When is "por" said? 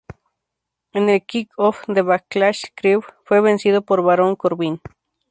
3.83-4.01